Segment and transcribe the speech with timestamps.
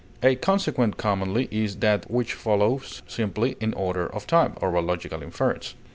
[0.23, 5.21] A consequent commonly is that which follows simply in order of time, or by logical
[5.21, 5.75] inference.